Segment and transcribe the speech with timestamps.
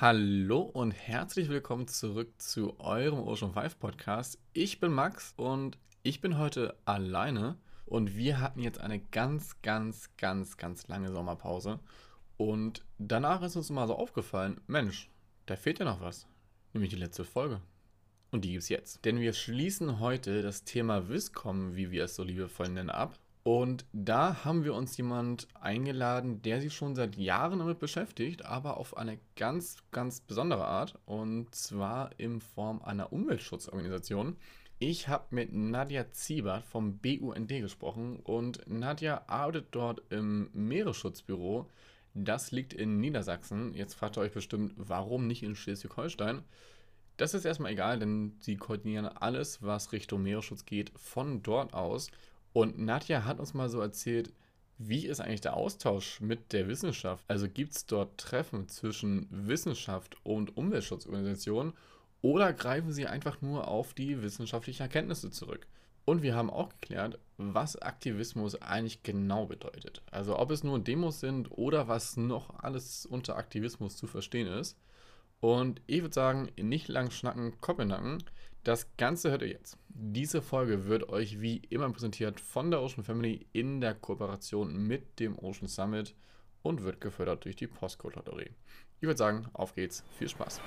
[0.00, 4.38] Hallo und herzlich willkommen zurück zu eurem Ocean 5 Podcast.
[4.52, 10.16] Ich bin Max und ich bin heute alleine und wir hatten jetzt eine ganz, ganz,
[10.16, 11.80] ganz, ganz lange Sommerpause.
[12.36, 15.10] Und danach ist uns mal so aufgefallen, Mensch,
[15.46, 16.28] da fehlt ja noch was,
[16.74, 17.60] nämlich die letzte Folge.
[18.30, 19.04] Und die gibt's jetzt.
[19.04, 23.18] Denn wir schließen heute das Thema Wiscom, wie wir es so liebevoll nennen, ab.
[23.50, 28.76] Und da haben wir uns jemand eingeladen, der sich schon seit Jahren damit beschäftigt, aber
[28.76, 30.98] auf eine ganz, ganz besondere Art.
[31.06, 34.36] Und zwar in Form einer Umweltschutzorganisation.
[34.78, 41.70] Ich habe mit Nadja Ziebert vom BUND gesprochen und Nadja arbeitet dort im Meeresschutzbüro.
[42.12, 43.72] Das liegt in Niedersachsen.
[43.72, 46.42] Jetzt fragt ihr euch bestimmt, warum nicht in Schleswig-Holstein?
[47.16, 52.10] Das ist erstmal egal, denn sie koordinieren alles, was Richtung Meeresschutz geht, von dort aus.
[52.58, 54.32] Und Nadja hat uns mal so erzählt,
[54.78, 57.24] wie ist eigentlich der Austausch mit der Wissenschaft?
[57.28, 61.72] Also gibt es dort Treffen zwischen Wissenschaft und Umweltschutzorganisationen
[62.20, 65.68] oder greifen sie einfach nur auf die wissenschaftlichen Erkenntnisse zurück?
[66.04, 70.02] Und wir haben auch geklärt, was Aktivismus eigentlich genau bedeutet.
[70.10, 74.76] Also ob es nur Demos sind oder was noch alles unter Aktivismus zu verstehen ist.
[75.40, 78.22] Und ich würde sagen, nicht lang schnacken, Kopf in Nacken.
[78.64, 79.78] Das Ganze hört ihr jetzt.
[79.88, 85.20] Diese Folge wird euch wie immer präsentiert von der Ocean Family in der Kooperation mit
[85.20, 86.14] dem Ocean Summit
[86.62, 88.50] und wird gefördert durch die Postcode Lotterie.
[89.00, 90.02] Ich würde sagen, auf geht's.
[90.18, 90.60] Viel Spaß.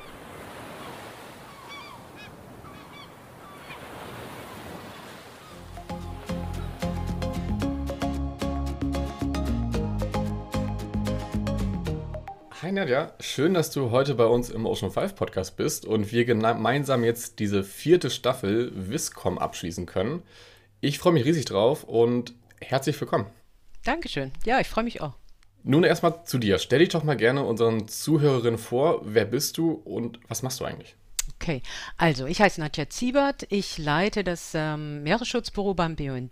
[12.82, 17.04] Nadja, schön, dass du heute bei uns im Ocean 5 Podcast bist und wir gemeinsam
[17.04, 20.24] jetzt diese vierte Staffel Viscom abschließen können.
[20.80, 23.28] Ich freue mich riesig drauf und herzlich willkommen.
[23.86, 24.32] Dankeschön.
[24.46, 25.14] Ja, ich freue mich auch.
[25.62, 26.58] Nun erstmal zu dir.
[26.58, 29.02] Stell dich doch mal gerne unseren Zuhörerinnen vor.
[29.04, 30.96] Wer bist du und was machst du eigentlich?
[31.42, 31.64] Okay,
[31.98, 33.48] also ich heiße Nadja Ziebert.
[33.50, 36.32] Ich leite das ähm, Meeresschutzbüro beim BUND.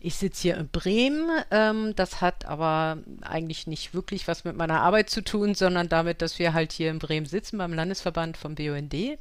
[0.00, 1.28] Ich sitze hier in Bremen.
[1.50, 6.22] Ähm, das hat aber eigentlich nicht wirklich was mit meiner Arbeit zu tun, sondern damit,
[6.22, 9.18] dass wir halt hier in Bremen sitzen beim Landesverband vom BUND.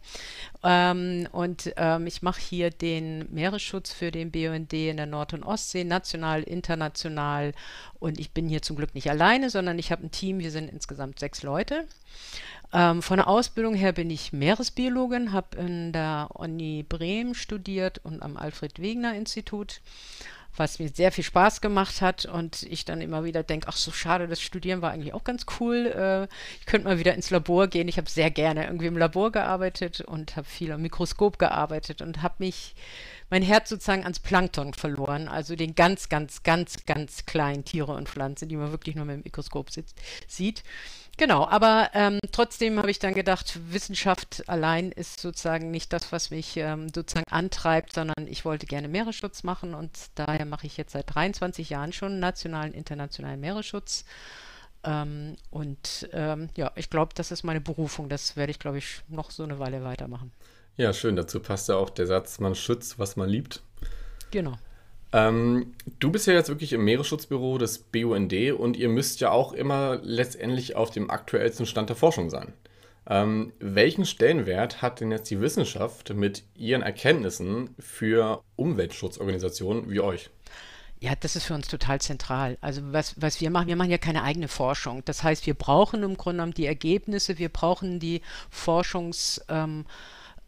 [0.64, 5.44] Ähm, und ähm, ich mache hier den Meeresschutz für den BUND in der Nord- und
[5.44, 7.52] Ostsee, national, international.
[8.00, 10.40] Und ich bin hier zum Glück nicht alleine, sondern ich habe ein Team.
[10.40, 11.86] Wir sind insgesamt sechs Leute.
[12.72, 18.22] Ähm, von der Ausbildung her bin ich Meeresbiologin, habe in der Uni Bremen studiert und
[18.22, 19.82] am Alfred Wegener Institut
[20.60, 23.92] was mir sehr viel Spaß gemacht hat und ich dann immer wieder denke, ach so
[23.92, 25.88] schade, das Studieren war eigentlich auch ganz cool.
[25.88, 26.28] Äh,
[26.60, 27.88] ich könnte mal wieder ins Labor gehen.
[27.88, 32.22] Ich habe sehr gerne irgendwie im Labor gearbeitet und habe viel am Mikroskop gearbeitet und
[32.22, 32.76] habe mich
[33.30, 38.10] mein Herz sozusagen ans Plankton verloren, also den ganz, ganz, ganz, ganz kleinen Tiere und
[38.10, 39.70] Pflanzen, die man wirklich nur mit dem Mikroskop
[40.28, 40.64] sieht.
[41.20, 46.32] Genau, aber ähm, trotzdem habe ich dann gedacht, Wissenschaft allein ist sozusagen nicht das, was
[46.32, 50.94] mich ähm, sozusagen antreibt, sondern ich wollte gerne Meeresschutz machen und daher mache ich jetzt
[50.94, 54.06] seit 23 Jahren schon nationalen, internationalen Meeresschutz.
[54.86, 58.08] Ähm, und ähm, ja, ich glaube, das ist meine Berufung.
[58.08, 60.32] Das werde ich, glaube ich, noch so eine Weile weitermachen.
[60.78, 61.18] Ja, schön.
[61.18, 63.62] Dazu passt ja auch der Satz, man schützt, was man liebt.
[64.32, 64.54] Genau.
[65.12, 69.54] Ähm, du bist ja jetzt wirklich im Meeresschutzbüro des BUND und ihr müsst ja auch
[69.54, 72.54] immer letztendlich auf dem aktuellsten Stand der Forschung sein.
[73.08, 80.30] Ähm, welchen Stellenwert hat denn jetzt die Wissenschaft mit ihren Erkenntnissen für Umweltschutzorganisationen wie euch?
[81.00, 82.58] Ja, das ist für uns total zentral.
[82.62, 85.02] Also was, was wir machen, wir machen ja keine eigene Forschung.
[85.06, 88.22] Das heißt, wir brauchen im Grunde genommen die Ergebnisse, wir brauchen die
[88.52, 89.42] Forschungs...
[89.50, 89.86] Ähm,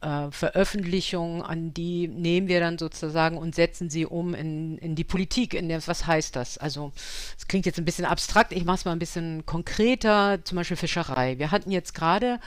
[0.02, 5.04] äh, Veröffentlichungen, an die nehmen wir dann sozusagen und setzen sie um in, in die
[5.04, 5.54] Politik.
[5.54, 6.58] In der, was heißt das?
[6.58, 6.92] Also,
[7.38, 10.78] es klingt jetzt ein bisschen abstrakt, ich mache es mal ein bisschen konkreter, zum Beispiel
[10.78, 11.38] Fischerei.
[11.38, 12.40] Wir hatten jetzt gerade,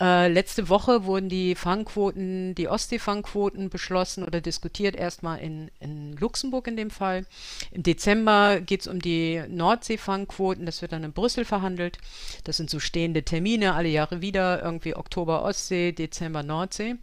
[0.00, 6.66] äh, letzte Woche wurden die Fangquoten, die Ostseefangquoten beschlossen oder diskutiert, erstmal in, in Luxemburg
[6.66, 7.24] in dem Fall.
[7.70, 11.98] Im Dezember geht es um die Nordseefangquoten, das wird dann in Brüssel verhandelt.
[12.44, 16.95] Das sind so stehende Termine, alle Jahre wieder, irgendwie Oktober Ostsee, Dezember Nordsee.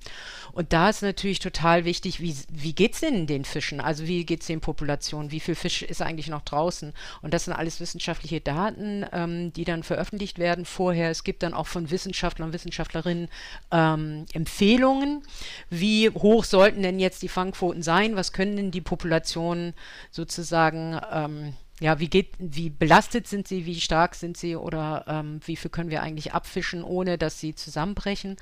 [0.52, 3.82] Und da ist natürlich total wichtig, wie, wie geht es denn den Fischen?
[3.82, 5.32] Also wie geht es den Populationen?
[5.32, 6.94] Wie viel Fisch ist eigentlich noch draußen?
[7.22, 11.10] Und das sind alles wissenschaftliche Daten, ähm, die dann veröffentlicht werden vorher.
[11.10, 13.30] Es gibt dann auch von Wissenschaftlern und Wissenschaftlerinnen
[13.72, 15.24] ähm, Empfehlungen.
[15.70, 18.16] Wie hoch sollten denn jetzt die Fangquoten sein?
[18.16, 19.74] Was können denn die Populationen
[20.12, 25.40] sozusagen ähm, ja, wie geht, wie belastet sind sie, wie stark sind sie oder ähm,
[25.46, 28.38] wie viel können wir eigentlich abfischen, ohne dass sie zusammenbrechen.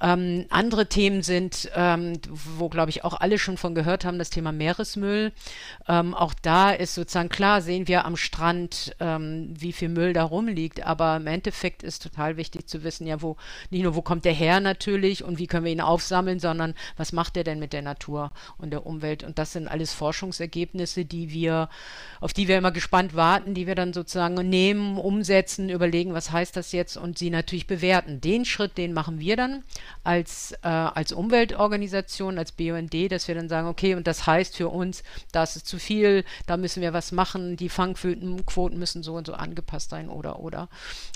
[0.00, 4.30] Ähm, andere Themen sind, ähm, wo glaube ich auch alle schon von gehört haben, das
[4.30, 5.32] Thema Meeresmüll.
[5.88, 10.22] Ähm, auch da ist sozusagen klar, sehen wir am Strand, ähm, wie viel Müll da
[10.22, 13.36] rumliegt, aber im Endeffekt ist total wichtig zu wissen, ja, wo,
[13.70, 17.12] nicht nur wo kommt der her natürlich und wie können wir ihn aufsammeln, sondern was
[17.12, 19.24] macht er denn mit der Natur und der Umwelt?
[19.24, 21.68] Und das sind alles Forschungsergebnisse, die wir,
[22.20, 26.54] auf die wir immer gespannt warten, die wir dann sozusagen nehmen, umsetzen, überlegen, was heißt
[26.56, 28.20] das jetzt und sie natürlich bewerten.
[28.20, 29.64] Den Schritt, den machen wir dann
[30.04, 34.68] als, äh, als Umweltorganisation, als BUND, dass wir dann sagen, okay, und das heißt für
[34.68, 35.02] uns,
[35.32, 39.32] das ist zu viel, da müssen wir was machen, die Fangquoten müssen so und so
[39.32, 40.68] angepasst sein oder oder.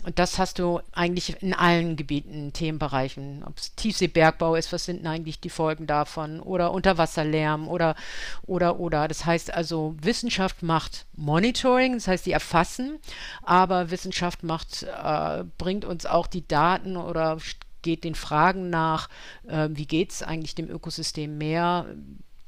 [0.05, 5.07] Und das hast du eigentlich in allen Gebieten, Themenbereichen, ob es Tiefseebergbau ist, was sind
[5.07, 7.97] eigentlich die Folgen davon oder Unterwasserlärm oder
[8.47, 9.09] oder oder.
[9.09, 11.05] Das heißt also, Wissenschaft macht
[11.35, 13.01] Monitoring, das heißt, die erfassen,
[13.43, 17.39] aber Wissenschaft macht, äh, bringt uns auch die Daten oder
[17.83, 19.09] geht den Fragen nach,
[19.49, 21.87] äh, wie geht es eigentlich dem Ökosystem mehr,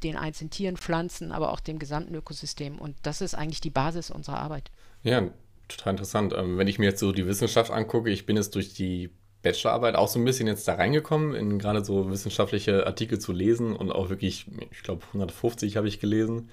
[0.04, 2.78] den einzelnen Tieren, Pflanzen, aber auch dem gesamten Ökosystem.
[2.78, 4.70] Und das ist eigentlich die Basis unserer Arbeit.
[5.02, 5.30] Ja,
[5.66, 6.32] total interessant.
[6.36, 9.10] Ähm, wenn ich mir jetzt so die Wissenschaft angucke, ich bin jetzt durch die
[9.42, 13.74] Bachelorarbeit auch so ein bisschen jetzt da reingekommen, in gerade so wissenschaftliche Artikel zu lesen
[13.74, 16.50] und auch wirklich, ich glaube, 150 habe ich gelesen.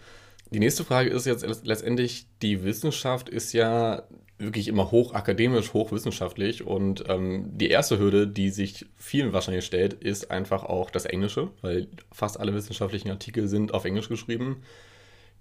[0.54, 4.04] Die nächste Frage ist jetzt letztendlich, die Wissenschaft ist ja
[4.38, 6.64] wirklich immer hoch akademisch, hochwissenschaftlich.
[6.64, 11.50] Und ähm, die erste Hürde, die sich vielen wahrscheinlich stellt, ist einfach auch das Englische,
[11.62, 14.62] weil fast alle wissenschaftlichen Artikel sind auf Englisch geschrieben.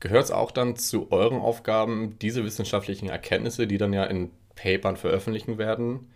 [0.00, 4.96] Gehört es auch dann zu euren Aufgaben, diese wissenschaftlichen Erkenntnisse, die dann ja in Papern
[4.96, 6.10] veröffentlichen werden,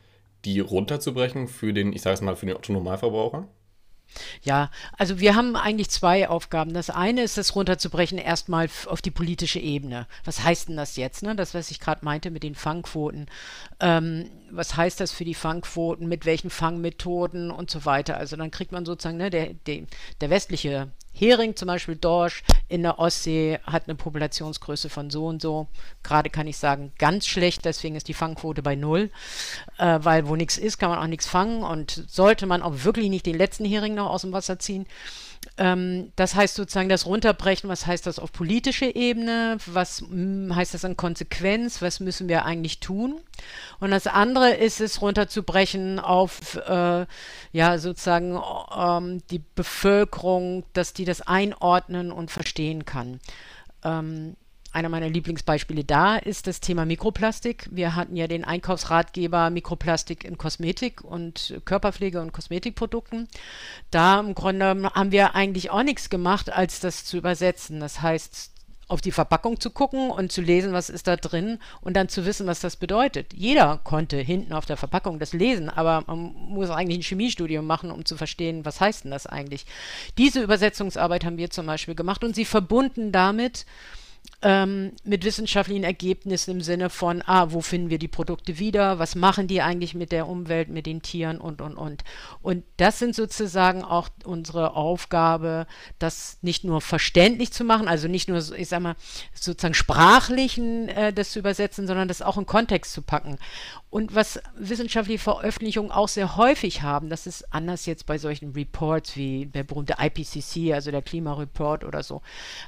[0.47, 3.47] die runterzubrechen für den, ich sage es mal, für den Otto-Normalverbraucher?
[4.43, 6.73] Ja, also wir haben eigentlich zwei Aufgaben.
[6.73, 10.07] Das eine ist, das runterzubrechen erstmal auf die politische Ebene.
[10.25, 11.23] Was heißt denn das jetzt?
[11.23, 11.35] Ne?
[11.37, 13.27] Das, was ich gerade meinte mit den Fangquoten.
[13.81, 16.09] Ähm, was heißt das für die Fangquoten?
[16.09, 18.17] Mit welchen Fangmethoden und so weiter?
[18.17, 19.83] Also dann kriegt man sozusagen, ne, der, der,
[20.21, 25.41] der westliche Hering, zum Beispiel Dorsch, in der Ostsee hat eine Populationsgröße von so und
[25.41, 25.67] so.
[26.03, 29.11] Gerade kann ich sagen, ganz schlecht, deswegen ist die Fangquote bei null,
[29.79, 33.09] äh, weil wo nichts ist, kann man auch nichts fangen und sollte man auch wirklich
[33.09, 34.87] nicht den letzten Hering noch aus dem Wasser ziehen.
[35.59, 40.75] Ähm, das heißt sozusagen das Runterbrechen, was heißt das auf politischer Ebene, was hm, heißt
[40.75, 43.21] das an Konsequenz, was müssen wir eigentlich tun?
[43.81, 47.07] Und das andere ist es runterzubrechen auf äh,
[47.53, 48.39] ja sozusagen
[48.77, 53.21] ähm, die Bevölkerung, dass die das einordnen und verstehen kann.
[53.83, 54.37] Ähm,
[54.77, 57.67] einer meiner Lieblingsbeispiele da ist das Thema Mikroplastik.
[57.71, 63.27] Wir hatten ja den Einkaufsratgeber Mikroplastik in Kosmetik und Körperpflege und Kosmetikprodukten.
[63.91, 67.81] Da im Grunde haben wir eigentlich auch nichts gemacht, als das zu übersetzen.
[67.81, 68.51] Das heißt,
[68.89, 72.27] auf die Verpackung zu gucken und zu lesen, was ist da drin und dann zu
[72.27, 73.33] wissen, was das bedeutet.
[73.33, 77.91] Jeder konnte hinten auf der Verpackung das lesen, aber man muss eigentlich ein Chemiestudium machen,
[77.91, 79.65] um zu verstehen, was heißt denn das eigentlich.
[80.19, 83.65] Diese Übersetzungsarbeit haben wir zum Beispiel gemacht und sie verbunden damit,
[84.43, 89.15] ähm, mit wissenschaftlichen Ergebnissen im Sinne von, ah, wo finden wir die Produkte wieder, was
[89.15, 92.05] machen die eigentlich mit der Umwelt, mit den Tieren und, und, und.
[92.43, 95.67] Und das sind sozusagen auch unsere Aufgabe,
[95.99, 98.97] das nicht nur verständlich zu machen, also nicht nur, ich sag mal,
[99.35, 103.39] sozusagen sprachlichen äh, das zu übersetzen, sondern das auch in Kontext zu packen.
[103.97, 109.17] Und was wissenschaftliche Veröffentlichungen auch sehr häufig haben, das ist anders jetzt bei solchen Reports
[109.17, 112.21] wie der berühmte IPCC, also der Klimareport oder so.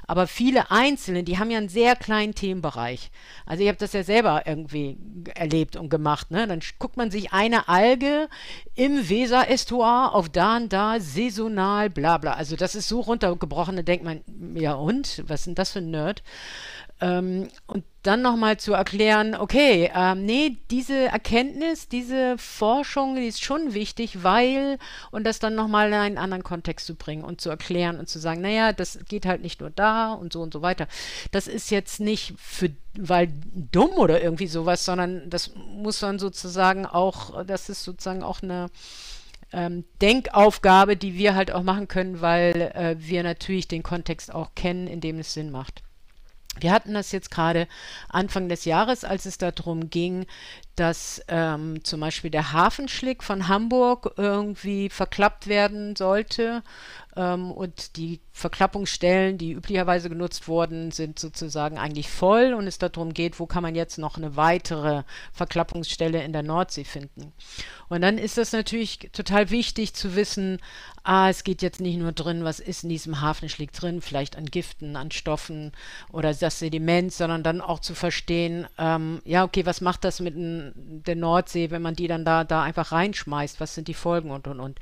[0.07, 3.11] Aber viele einzelne, die haben ja einen sehr kleinen Themenbereich.
[3.45, 4.97] Also ich habe das ja selber irgendwie
[5.35, 6.31] erlebt und gemacht.
[6.31, 6.47] Ne?
[6.47, 8.27] Dann guckt man sich eine Alge
[8.73, 12.33] im Weser-Estuar auf da und da, saisonal, bla bla.
[12.33, 14.21] Also das ist so runtergebrochen, da denkt man,
[14.55, 16.23] ja und, was ist denn das für ein Nerd?
[17.01, 23.43] Ähm, und dann nochmal zu erklären, okay, ähm, nee, diese Erkenntnis, diese Forschung, die ist
[23.43, 24.77] schon wichtig, weil,
[25.11, 28.19] und das dann nochmal in einen anderen Kontext zu bringen und zu erklären und zu
[28.19, 30.87] sagen, naja, das geht halt nicht nur da und so und so weiter.
[31.31, 36.85] Das ist jetzt nicht für, weil dumm oder irgendwie sowas, sondern das muss dann sozusagen
[36.85, 38.67] auch, das ist sozusagen auch eine,
[39.51, 44.53] ähm, Denkaufgabe, die wir halt auch machen können, weil äh, wir natürlich den Kontext auch
[44.55, 45.81] kennen, in dem es Sinn macht.
[46.61, 47.67] Wir hatten das jetzt gerade
[48.09, 50.25] Anfang des Jahres, als es darum ging,
[50.79, 56.63] dass ähm, zum Beispiel der Hafenschlick von Hamburg irgendwie verklappt werden sollte.
[57.15, 63.13] Ähm, und die Verklappungsstellen, die üblicherweise genutzt wurden, sind sozusagen eigentlich voll und es darum
[63.13, 67.33] geht, wo kann man jetzt noch eine weitere Verklappungsstelle in der Nordsee finden.
[67.89, 70.59] Und dann ist das natürlich total wichtig zu wissen,
[71.03, 74.45] ah, es geht jetzt nicht nur drin, was ist in diesem Hafenschlick drin, vielleicht an
[74.45, 75.73] Giften, an Stoffen
[76.11, 80.35] oder das Sediment, sondern dann auch zu verstehen, ähm, ja, okay, was macht das mit
[80.75, 84.47] der Nordsee, wenn man die dann da, da einfach reinschmeißt, was sind die Folgen und,
[84.47, 84.79] und, und.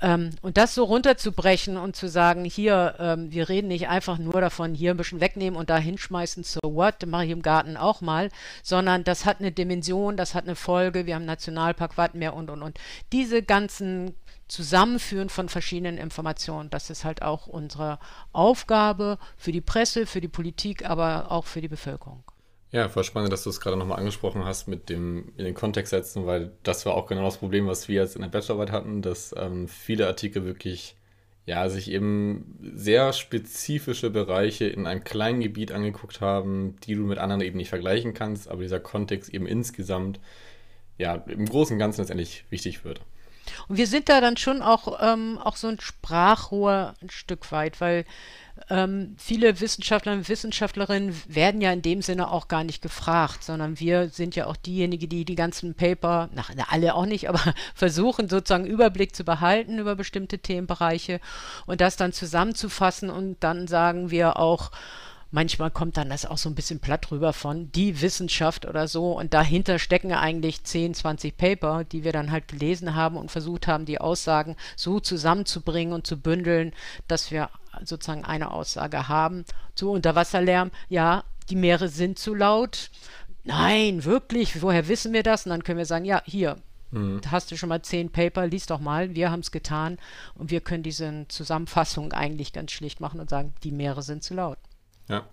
[0.00, 4.40] Ähm, und das so runterzubrechen und zu sagen, hier, ähm, wir reden nicht einfach nur
[4.40, 8.00] davon, hier ein bisschen wegnehmen und da hinschmeißen, so what, mache ich im Garten auch
[8.00, 8.28] mal,
[8.62, 12.62] sondern das hat eine Dimension, das hat eine Folge, wir haben Nationalpark Wattenmeer und, und,
[12.62, 12.78] und.
[13.12, 14.14] Diese ganzen
[14.48, 17.98] Zusammenführen von verschiedenen Informationen, das ist halt auch unsere
[18.32, 22.22] Aufgabe für die Presse, für die Politik, aber auch für die Bevölkerung.
[22.76, 25.92] Ja, voll spannend, dass du es gerade nochmal angesprochen hast mit dem in den Kontext
[25.92, 29.00] setzen, weil das war auch genau das Problem, was wir jetzt in der Bachelorarbeit hatten,
[29.00, 30.94] dass ähm, viele Artikel wirklich
[31.46, 37.16] ja, sich eben sehr spezifische Bereiche in einem kleinen Gebiet angeguckt haben, die du mit
[37.16, 40.20] anderen eben nicht vergleichen kannst, aber dieser Kontext eben insgesamt
[40.98, 43.00] ja im Großen und Ganzen letztendlich wichtig wird.
[43.68, 47.80] Und wir sind da dann schon auch, ähm, auch so ein Sprachrohr ein Stück weit,
[47.80, 48.04] weil
[48.70, 53.78] ähm, viele Wissenschaftler und Wissenschaftlerinnen werden ja in dem Sinne auch gar nicht gefragt, sondern
[53.78, 57.40] wir sind ja auch diejenigen, die die ganzen Paper, na, alle auch nicht, aber
[57.74, 61.20] versuchen sozusagen Überblick zu behalten über bestimmte Themenbereiche
[61.66, 64.70] und das dann zusammenzufassen und dann sagen wir auch,
[65.36, 69.12] manchmal kommt dann das auch so ein bisschen platt rüber von die Wissenschaft oder so
[69.12, 73.66] und dahinter stecken eigentlich 10, 20 Paper, die wir dann halt gelesen haben und versucht
[73.66, 76.72] haben, die Aussagen so zusammenzubringen und zu bündeln,
[77.06, 77.50] dass wir
[77.84, 79.44] sozusagen eine Aussage haben.
[79.74, 82.90] Zu Unterwasserlärm, ja, die Meere sind zu laut.
[83.44, 85.44] Nein, wirklich, woher wissen wir das?
[85.44, 86.56] Und dann können wir sagen, ja, hier,
[86.92, 87.20] mhm.
[87.30, 89.98] hast du schon mal zehn Paper, lies doch mal, wir haben es getan
[90.34, 94.32] und wir können diese Zusammenfassung eigentlich ganz schlicht machen und sagen, die Meere sind zu
[94.32, 94.56] laut.
[95.08, 95.26] Ja.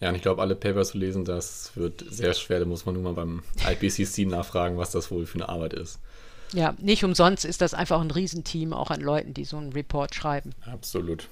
[0.00, 2.60] Ja, und ich glaube, alle Paper zu lesen, das wird sehr schwer.
[2.60, 5.98] Da muss man nur mal beim IPCC nachfragen, was das wohl für eine Arbeit ist.
[6.52, 10.14] Ja, nicht umsonst ist das einfach ein Riesenteam auch an Leuten, die so einen Report
[10.14, 10.54] schreiben.
[10.64, 11.28] Absolut.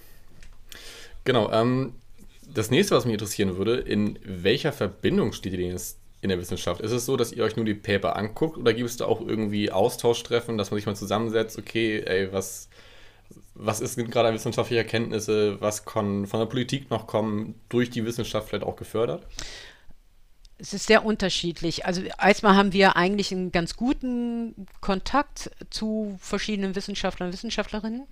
[1.25, 1.51] Genau.
[1.53, 1.95] Ähm,
[2.53, 6.39] das nächste, was mich interessieren würde, in welcher Verbindung steht ihr denn jetzt in der
[6.39, 6.81] Wissenschaft?
[6.81, 9.21] Ist es so, dass ihr euch nur die Paper anguckt oder gibt es da auch
[9.21, 12.69] irgendwie Austauschtreffen, dass man sich mal zusammensetzt, okay, ey, was
[13.55, 18.49] was ist gerade wissenschaftliche Erkenntnisse, was kann von der Politik noch kommen, durch die Wissenschaft
[18.49, 19.27] vielleicht auch gefördert?
[20.59, 21.85] Es ist sehr unterschiedlich.
[21.85, 28.07] Also erstmal haben wir eigentlich einen ganz guten Kontakt zu verschiedenen Wissenschaftlern und Wissenschaftlerinnen.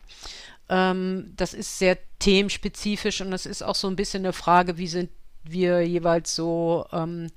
[0.69, 4.89] Ähm, das ist sehr themenspezifisch und das ist auch so ein bisschen eine Frage, wie
[4.89, 5.11] sind
[5.43, 7.29] wir jeweils so ähm,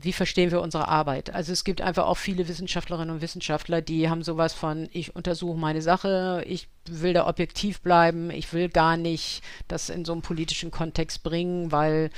[0.00, 1.34] wie verstehen wir unsere Arbeit?
[1.34, 5.58] Also es gibt einfach auch viele Wissenschaftlerinnen und Wissenschaftler, die haben sowas von, ich untersuche
[5.58, 10.22] meine Sache, ich will da objektiv bleiben, ich will gar nicht das in so einen
[10.22, 12.10] politischen Kontext bringen, weil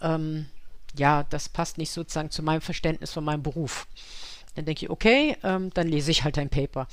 [0.00, 0.46] ähm,
[0.96, 3.86] ja, das passt nicht sozusagen zu meinem Verständnis von meinem Beruf.
[4.58, 6.88] Dann denke ich, okay, ähm, dann lese ich halt ein Paper.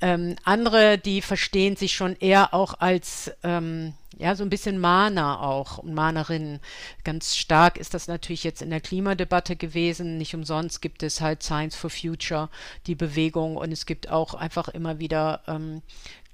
[0.00, 5.42] Ähm, andere, die verstehen sich schon eher auch als, ähm, ja, so ein bisschen Mahner
[5.42, 6.60] auch und Mahnerinnen.
[7.02, 10.16] Ganz stark ist das natürlich jetzt in der Klimadebatte gewesen.
[10.16, 12.50] Nicht umsonst gibt es halt Science for Future,
[12.86, 15.82] die Bewegung, und es gibt auch einfach immer wieder ähm,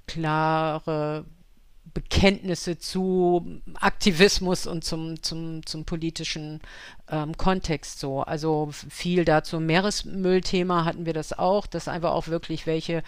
[0.05, 1.25] klare
[1.95, 6.61] Bekenntnisse zu Aktivismus und zum, zum, zum politischen
[7.09, 8.21] ähm, Kontext so.
[8.21, 9.59] Also viel dazu.
[9.59, 13.03] Meeresmüllthema hatten wir das auch, dass einfach auch wirklich welche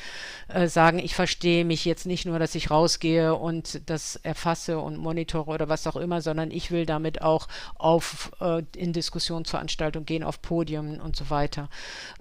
[0.47, 4.97] äh, sagen, ich verstehe mich jetzt nicht nur, dass ich rausgehe und das erfasse und
[4.97, 10.23] monitore oder was auch immer, sondern ich will damit auch auf äh, in Diskussionsveranstaltungen gehen,
[10.23, 11.69] auf Podien und so weiter.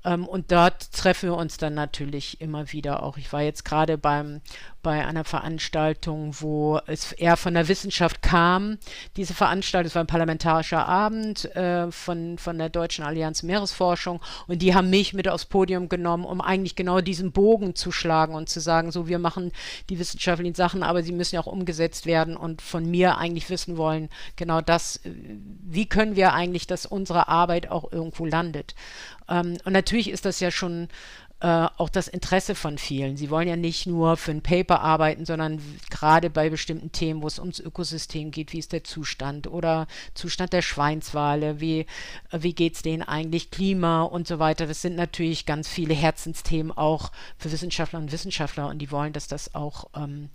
[0.05, 3.17] Ähm, und dort treffen wir uns dann natürlich immer wieder auch.
[3.17, 4.41] Ich war jetzt gerade beim
[4.87, 8.79] bei einer Veranstaltung, wo es eher von der Wissenschaft kam.
[9.17, 14.21] Diese Veranstaltung, es war ein parlamentarischer Abend, äh, äh, von, von der Deutschen Allianz Meeresforschung
[14.47, 18.35] und die haben mich mit aufs Podium genommen, um eigentlich genau diesen Bogen zu schlagen
[18.35, 19.53] und zu sagen, so wir machen
[19.91, 23.77] die wissenschaftlichen Sachen, aber sie müssen ja auch umgesetzt werden und von mir eigentlich wissen
[23.77, 25.11] wollen, genau das, äh,
[25.63, 28.75] wie können wir eigentlich, dass unsere Arbeit auch irgendwo landet.
[29.29, 30.89] Ähm, und natürlich ist das ja schon
[31.41, 33.19] äh, auch das Interesse von vielen.
[33.19, 37.27] Sie wollen ja nicht nur für ein Paper arbeiten, sondern gerade bei bestimmten Themen, wo
[37.27, 41.81] es ums Ökosystem geht, wie ist der Zustand oder Zustand der Schweinswale, wie,
[42.31, 44.67] äh, wie geht es denen eigentlich, Klima und so weiter.
[44.67, 49.29] Das sind natürlich ganz viele Herzensthemen auch für Wissenschaftler und Wissenschaftler und die wollen, dass
[49.29, 50.31] das auch, ähm,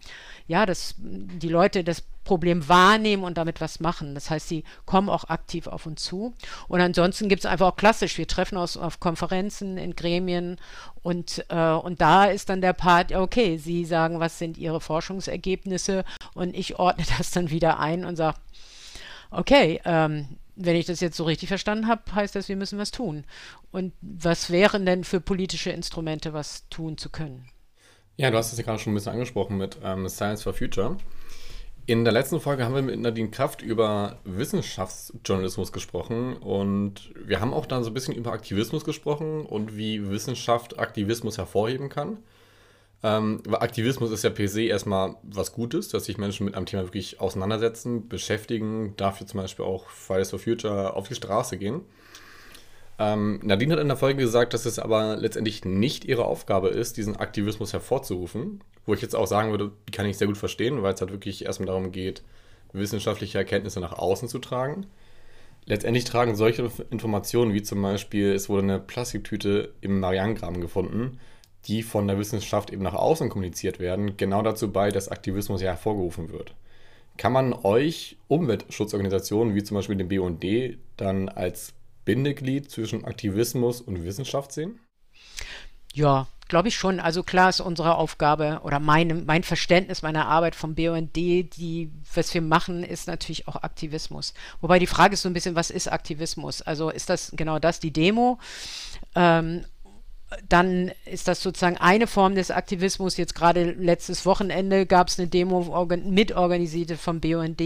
[0.51, 4.13] ja, dass die Leute das Problem wahrnehmen und damit was machen.
[4.15, 6.35] Das heißt, sie kommen auch aktiv auf uns zu.
[6.67, 10.57] Und ansonsten gibt es einfach auch klassisch, wir treffen uns auf Konferenzen, in Gremien
[11.03, 16.03] und, äh, und da ist dann der Part, okay, Sie sagen, was sind Ihre Forschungsergebnisse
[16.33, 18.37] und ich ordne das dann wieder ein und sage,
[19.31, 22.91] okay, ähm, wenn ich das jetzt so richtig verstanden habe, heißt das, wir müssen was
[22.91, 23.23] tun.
[23.71, 27.50] Und was wären denn für politische Instrumente, was tun zu können?
[28.17, 30.97] Ja, du hast es ja gerade schon ein bisschen angesprochen mit ähm, Science for Future.
[31.87, 37.53] In der letzten Folge haben wir mit Nadine Kraft über Wissenschaftsjournalismus gesprochen und wir haben
[37.53, 42.17] auch dann so ein bisschen über Aktivismus gesprochen und wie Wissenschaft Aktivismus hervorheben kann.
[43.03, 46.67] Ähm, weil Aktivismus ist ja per se erstmal was Gutes, dass sich Menschen mit einem
[46.67, 51.81] Thema wirklich auseinandersetzen, beschäftigen, dafür zum Beispiel auch Fridays for Future auf die Straße gehen.
[53.01, 56.97] Ähm, Nadine hat in der Folge gesagt, dass es aber letztendlich nicht ihre Aufgabe ist,
[56.97, 58.63] diesen Aktivismus hervorzurufen.
[58.85, 61.11] Wo ich jetzt auch sagen würde, die kann ich sehr gut verstehen, weil es halt
[61.11, 62.21] wirklich erstmal darum geht,
[62.73, 64.85] wissenschaftliche Erkenntnisse nach außen zu tragen.
[65.65, 71.19] Letztendlich tragen solche Informationen wie zum Beispiel, es wurde eine Plastiktüte im Marianengraben gefunden,
[71.65, 75.71] die von der Wissenschaft eben nach außen kommuniziert werden, genau dazu bei, dass Aktivismus ja
[75.71, 76.53] hervorgerufen wird.
[77.17, 80.45] Kann man euch Umweltschutzorganisationen wie zum Beispiel den BUND
[80.97, 81.73] dann als
[82.05, 84.79] Bindeglied zwischen Aktivismus und Wissenschaft sehen?
[85.93, 86.99] Ja, glaube ich schon.
[86.99, 92.33] Also klar ist unsere Aufgabe oder meine, mein Verständnis meiner Arbeit vom BUND, die, was
[92.33, 94.33] wir machen, ist natürlich auch Aktivismus.
[94.59, 96.61] Wobei die Frage ist so ein bisschen, was ist Aktivismus?
[96.61, 98.37] Also ist das genau das, die Demo?
[99.15, 99.65] Ähm,
[100.47, 103.17] dann ist das sozusagen eine Form des Aktivismus.
[103.17, 107.61] Jetzt gerade letztes Wochenende gab es eine Demo mitorganisierte vom BUND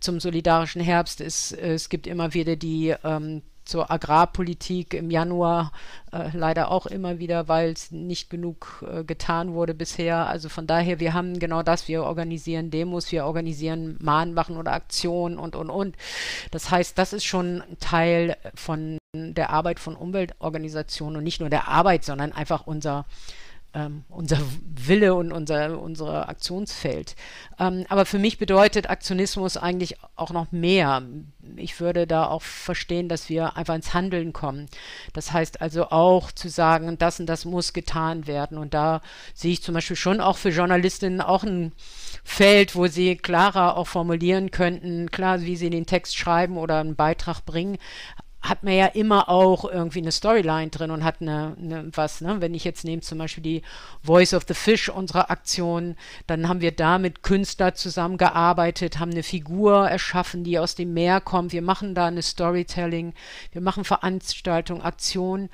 [0.00, 1.20] zum Solidarischen Herbst.
[1.20, 5.72] Es, es gibt immer wieder die ähm, zur Agrarpolitik im Januar
[6.10, 10.26] äh, leider auch immer wieder, weil es nicht genug äh, getan wurde bisher.
[10.26, 15.38] Also von daher, wir haben genau das, wir organisieren Demos, wir organisieren Mahnwachen oder Aktionen
[15.38, 15.96] und, und, und.
[16.50, 21.68] Das heißt, das ist schon Teil von der Arbeit von Umweltorganisationen und nicht nur der
[21.68, 23.04] Arbeit, sondern einfach unser
[23.74, 27.16] ähm, unser Wille und unser, unser Aktionsfeld.
[27.58, 31.02] Ähm, aber für mich bedeutet Aktionismus eigentlich auch noch mehr.
[31.56, 34.66] Ich würde da auch verstehen, dass wir einfach ins Handeln kommen.
[35.12, 38.58] Das heißt also auch zu sagen, das und das muss getan werden.
[38.58, 39.00] Und da
[39.34, 41.72] sehe ich zum Beispiel schon auch für Journalistinnen auch ein
[42.24, 46.96] Feld, wo sie klarer auch formulieren könnten, klar, wie sie den Text schreiben oder einen
[46.96, 47.78] Beitrag bringen,
[48.40, 52.40] hat man ja immer auch irgendwie eine Storyline drin und hat eine, eine was, ne?
[52.40, 53.62] Wenn ich jetzt nehme zum Beispiel die
[54.02, 59.24] Voice of the Fish, unsere Aktion, dann haben wir da mit Künstler zusammengearbeitet, haben eine
[59.24, 61.52] Figur erschaffen, die aus dem Meer kommt.
[61.52, 63.12] Wir machen da eine Storytelling,
[63.52, 65.50] wir machen Veranstaltungen, Aktionen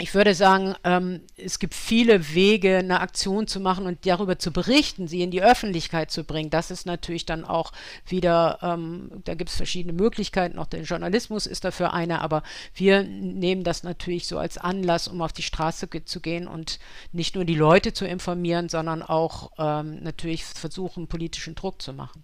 [0.00, 4.52] ich würde sagen, ähm, es gibt viele Wege, eine Aktion zu machen und darüber zu
[4.52, 6.50] berichten, sie in die Öffentlichkeit zu bringen.
[6.50, 7.72] Das ist natürlich dann auch
[8.06, 12.44] wieder, ähm, da gibt es verschiedene Möglichkeiten, auch der Journalismus ist dafür eine, aber
[12.74, 16.78] wir nehmen das natürlich so als Anlass, um auf die Straße zu gehen und
[17.10, 22.22] nicht nur die Leute zu informieren, sondern auch ähm, natürlich versuchen, politischen Druck zu machen.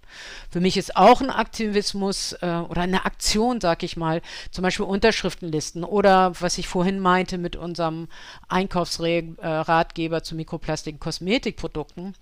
[0.48, 4.22] Für mich ist auch ein Aktivismus äh, oder eine Aktion, sag ich mal,
[4.52, 8.08] zum Beispiel Unterschriftenlisten oder was ich vorhin meinte mit unserem
[8.48, 12.14] Einkaufsratgeber zu Mikroplastik- und Kosmetikprodukten.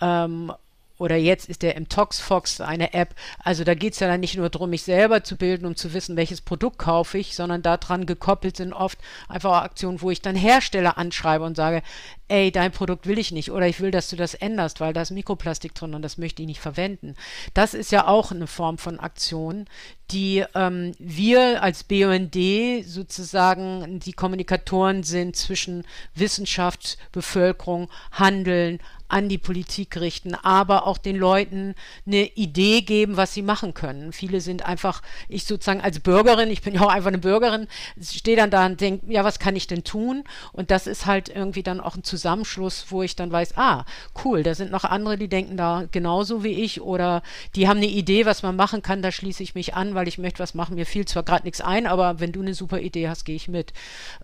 [0.00, 0.52] Ähm,
[0.98, 3.14] oder jetzt ist der MToxFox eine App.
[3.42, 5.92] Also da geht es ja dann nicht nur darum, mich selber zu bilden, um zu
[5.94, 10.20] wissen, welches Produkt kaufe ich, sondern daran gekoppelt sind oft einfach auch Aktionen, wo ich
[10.20, 11.82] dann Hersteller anschreibe und sage,
[12.28, 15.02] ey, dein Produkt will ich nicht oder ich will, dass du das änderst, weil da
[15.02, 17.14] ist Mikroplastik drin und das möchte ich nicht verwenden.
[17.54, 19.66] Das ist ja auch eine Form von Aktion,
[20.10, 22.36] die ähm, wir als BUND
[22.84, 25.84] sozusagen die Kommunikatoren sind zwischen
[26.14, 31.74] Wissenschaft, Bevölkerung, Handeln, an die Politik richten, aber auch den Leuten
[32.06, 34.12] eine Idee geben, was sie machen können.
[34.12, 37.68] Viele sind einfach, ich sozusagen als Bürgerin, ich bin ja auch einfach eine Bürgerin,
[38.00, 40.24] stehe dann da und denke, ja, was kann ich denn tun?
[40.52, 43.84] Und das ist halt irgendwie dann auch ein Zusammenschluss, wo ich dann weiß, ah,
[44.24, 47.22] cool, da sind noch andere, die denken da genauso wie ich oder
[47.54, 50.18] die haben eine Idee, was man machen kann, da schließe ich mich an, weil ich
[50.18, 50.74] möchte was machen.
[50.74, 53.48] Mir fiel zwar gerade nichts ein, aber wenn du eine super Idee hast, gehe ich
[53.48, 53.72] mit.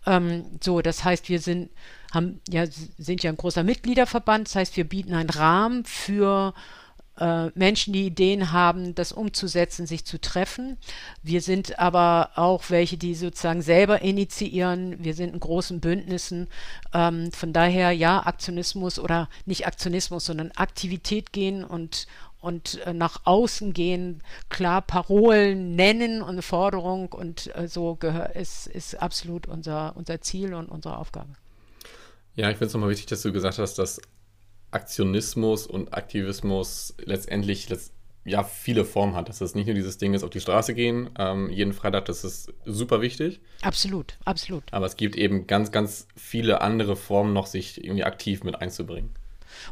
[0.07, 1.70] Ähm, so, das heißt, wir sind
[2.14, 4.48] haben, ja, sind ja ein großer Mitgliederverband.
[4.48, 6.55] Das heißt, wir bieten einen Rahmen für
[7.18, 10.79] äh, Menschen, die Ideen haben, das umzusetzen, sich zu treffen.
[11.22, 15.03] Wir sind aber auch welche, die sozusagen selber initiieren.
[15.03, 16.48] Wir sind in großen Bündnissen.
[16.92, 22.09] Ähm, von daher, ja, Aktionismus oder nicht Aktionismus, sondern Aktivität gehen und,
[22.40, 27.96] und äh, nach außen gehen, klar Parolen nennen und Forderung und äh, so
[28.35, 31.37] ist, ist absolut unser, unser Ziel und unsere Aufgabe.
[32.37, 34.01] Ja, ich finde es nochmal wichtig, dass du gesagt hast, dass
[34.70, 37.68] Aktionismus und Aktivismus letztendlich
[38.25, 39.29] ja viele Formen hat.
[39.29, 42.25] Dass es nicht nur dieses Ding ist, auf die Straße gehen, ähm, jeden Freitag, das
[42.25, 43.40] ist super wichtig.
[43.62, 44.64] Absolut, absolut.
[44.73, 49.11] Aber es gibt eben ganz, ganz viele andere Formen noch, sich irgendwie aktiv mit einzubringen.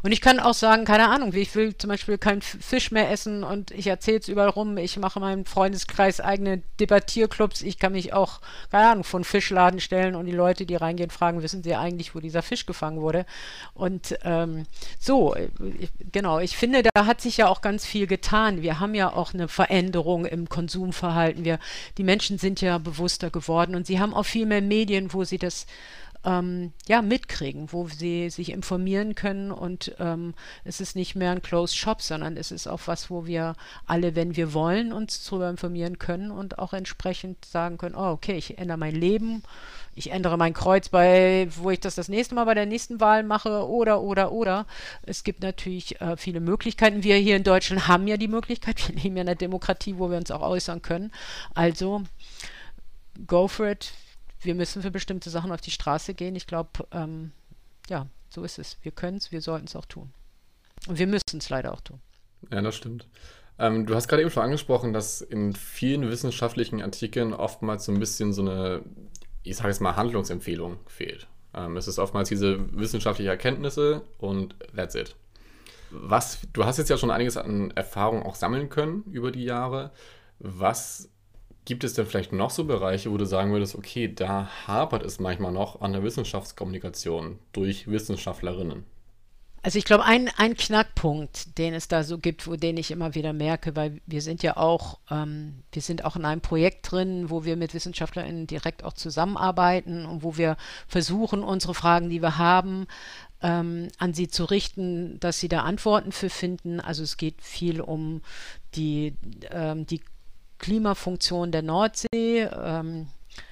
[0.03, 3.45] Und ich kann auch sagen, keine Ahnung, ich will zum Beispiel keinen Fisch mehr essen
[3.45, 4.77] und ich erzähle es überall rum.
[4.77, 7.63] Ich mache in meinem Freundeskreis eigene Debattierclubs.
[7.63, 8.41] Ich kann mich auch,
[8.71, 12.21] keine Ahnung, von Fischladen stellen und die Leute, die reingehen, fragen, wissen sie eigentlich, wo
[12.21, 13.27] dieser Fisch gefangen wurde?
[13.75, 14.67] Und ähm,
[14.99, 15.35] so,
[15.79, 18.63] ich, genau, ich finde, da hat sich ja auch ganz viel getan.
[18.63, 21.45] Wir haben ja auch eine Veränderung im Konsumverhalten.
[21.45, 21.59] Wir,
[21.99, 25.39] die Menschen sind ja bewusster geworden und sie haben auch viel mehr Medien, wo sie
[25.39, 25.67] das
[26.25, 31.43] ähm, ja, mitkriegen, wo sie sich informieren können und ähm, es ist nicht mehr ein
[31.43, 33.55] Closed Shop, sondern es ist auch was, wo wir
[33.87, 38.37] alle, wenn wir wollen, uns darüber informieren können und auch entsprechend sagen können, oh, okay,
[38.37, 39.43] ich ändere mein Leben,
[39.95, 43.25] ich ändere mein Kreuz bei, wo ich das das nächste Mal bei der nächsten Wahl
[43.25, 44.67] mache oder, oder, oder.
[45.03, 47.03] Es gibt natürlich äh, viele Möglichkeiten.
[47.03, 50.11] Wir hier in Deutschland haben ja die Möglichkeit, wir leben ja in einer Demokratie, wo
[50.11, 51.11] wir uns auch äußern können.
[51.55, 52.03] Also,
[53.27, 53.93] go for it
[54.45, 56.37] wir müssen für bestimmte Sachen auf die Straße gehen.
[56.37, 57.33] Ich glaube, ähm,
[57.89, 58.79] ja, so ist es.
[58.83, 60.13] Wir können es, wir sollten es auch tun.
[60.89, 62.01] Und wir müssen es leider auch tun.
[62.51, 63.07] Ja, das stimmt.
[63.59, 68.01] Ähm, du hast gerade eben schon angesprochen, dass in vielen wissenschaftlichen Artikeln oftmals so ein
[68.01, 68.83] bisschen so eine,
[69.43, 71.29] ich sage jetzt mal, Handlungsempfehlung fehlt.
[71.55, 75.15] Ähm, es ist oftmals diese wissenschaftliche Erkenntnisse und that's it.
[75.91, 79.93] Was, du hast jetzt ja schon einiges an Erfahrung auch sammeln können über die Jahre.
[80.39, 81.12] Was
[81.65, 85.21] Gibt es denn vielleicht noch so Bereiche, wo du sagen würdest, okay, da hapert es
[85.21, 88.85] manchmal noch an der Wissenschaftskommunikation durch Wissenschaftlerinnen?
[89.65, 93.15] Also ich glaube, ein, ein Knackpunkt, den es da so gibt, wo den ich immer
[93.15, 97.31] wieder merke, weil wir sind ja auch, ähm, wir sind auch in einem Projekt drin,
[97.31, 100.57] wo wir mit WissenschaftlerInnen direkt auch zusammenarbeiten und wo wir
[100.89, 102.89] versuchen, unsere Fragen, die wir haben,
[103.41, 106.81] ähm, an sie zu richten, dass sie da Antworten für finden.
[106.81, 108.23] Also es geht viel um
[108.75, 109.15] die,
[109.53, 110.01] ähm, die
[110.63, 113.09] Klimafunktion der Nordsee, ähm,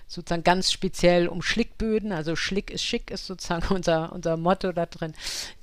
[0.07, 2.13] sozusagen ganz speziell um Schlickböden.
[2.13, 5.13] Also Schlick ist schick, ist sozusagen unser, unser Motto da drin.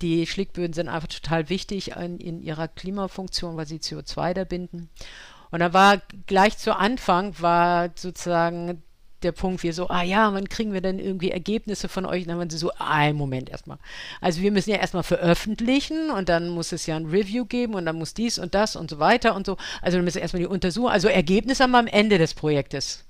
[0.03, 4.89] Die Schlickböden sind einfach total wichtig in, in ihrer Klimafunktion, weil sie CO2 da binden.
[5.49, 8.83] Und da war gleich zu Anfang, war sozusagen
[9.23, 12.23] der Punkt, wir so, ah ja, wann kriegen wir denn irgendwie Ergebnisse von euch?
[12.23, 13.77] Und dann waren sie so, ah, Moment erstmal.
[14.21, 17.85] Also wir müssen ja erstmal veröffentlichen und dann muss es ja ein Review geben und
[17.85, 19.57] dann muss dies und das und so weiter und so.
[19.81, 23.03] Also wir müssen erstmal die Untersuchung, also Ergebnisse haben wir am Ende des Projektes.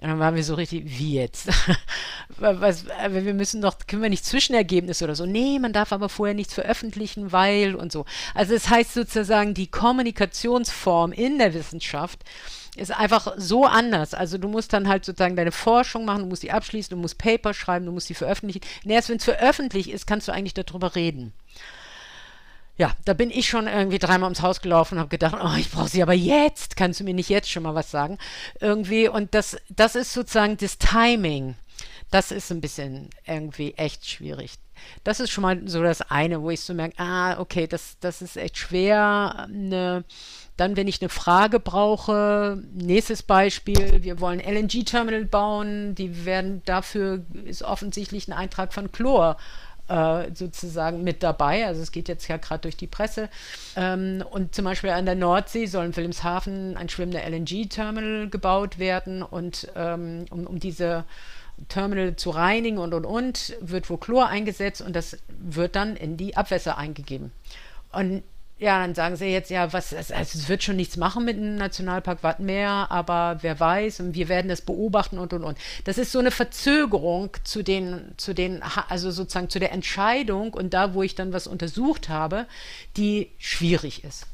[0.00, 1.48] Und dann waren wir so richtig, wie jetzt?
[2.38, 5.24] Was, wir müssen doch, können wir nicht Zwischenergebnisse oder so?
[5.24, 8.04] Nee, man darf aber vorher nichts veröffentlichen, weil und so.
[8.34, 12.24] Also das heißt sozusagen, die Kommunikationsform in der Wissenschaft
[12.76, 14.14] ist einfach so anders.
[14.14, 17.18] Also du musst dann halt sozusagen deine Forschung machen, du musst die abschließen, du musst
[17.18, 18.62] Paper schreiben, du musst die veröffentlichen.
[18.84, 21.32] Und erst wenn es veröffentlicht ist, kannst du eigentlich darüber reden.
[22.76, 25.70] Ja, da bin ich schon irgendwie dreimal ums Haus gelaufen und habe gedacht, oh, ich
[25.70, 26.76] brauche sie aber jetzt.
[26.76, 28.18] Kannst du mir nicht jetzt schon mal was sagen?
[28.60, 31.54] Irgendwie, und das, das ist sozusagen das Timing.
[32.10, 34.54] Das ist ein bisschen irgendwie echt schwierig.
[35.04, 38.22] Das ist schon mal so das eine, wo ich so merke, ah, okay, das, das
[38.22, 40.04] ist echt schwer, eine
[40.56, 47.24] dann, wenn ich eine Frage brauche, nächstes Beispiel, wir wollen LNG-Terminal bauen, die werden dafür
[47.44, 49.36] ist offensichtlich ein Eintrag von Chlor
[49.88, 51.66] äh, sozusagen mit dabei.
[51.66, 53.28] Also es geht jetzt ja gerade durch die Presse.
[53.76, 59.22] Ähm, und zum Beispiel an der Nordsee soll in Wilhelmshaven ein schwimmender LNG-Terminal gebaut werden
[59.22, 61.04] und ähm, um, um diese
[61.68, 66.16] Terminal zu reinigen und und und wird wo Chlor eingesetzt und das wird dann in
[66.16, 67.32] die Abwässer eingegeben.
[67.92, 68.22] Und
[68.58, 71.56] ja, dann sagen sie jetzt, ja, was, also es wird schon nichts machen mit dem
[71.56, 75.58] Nationalpark Wattenmeer, aber wer weiß, und wir werden das beobachten und und und.
[75.84, 80.72] Das ist so eine Verzögerung zu den, zu den, also sozusagen zu der Entscheidung und
[80.72, 82.46] da, wo ich dann was untersucht habe,
[82.96, 84.26] die schwierig ist.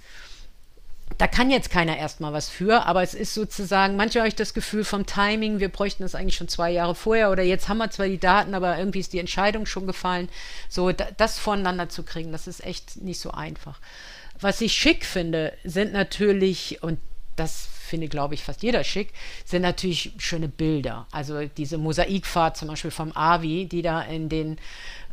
[1.18, 4.55] Da kann jetzt keiner erstmal was für, aber es ist sozusagen, manchmal habe ich das
[4.55, 7.90] Gefühl vom Timing, wir bräuchten das eigentlich schon zwei Jahre vorher oder jetzt haben wir
[7.90, 10.31] zwar die Daten, aber irgendwie ist die Entscheidung schon gefallen.
[10.68, 13.81] So, das voneinander zu kriegen, das ist echt nicht so einfach.
[14.40, 16.99] Was ich schick finde, sind natürlich, und
[17.37, 19.12] das finde, glaube ich, fast jeder schick,
[19.44, 21.07] sind natürlich schöne Bilder.
[21.11, 24.59] Also diese Mosaikfahrt zum Beispiel vom Avi, die da in den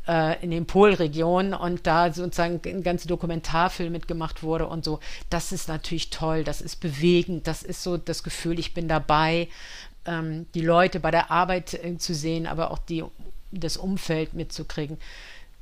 [0.08, 5.00] äh, in den Polregionen und da sozusagen ein ganzer Dokumentarfilm mitgemacht wurde und so.
[5.30, 9.50] Das ist natürlich toll, das ist bewegend, das ist so das Gefühl, ich bin dabei,
[10.06, 13.04] ähm, die Leute bei der Arbeit äh, zu sehen, aber auch die,
[13.52, 14.98] das Umfeld mitzukriegen.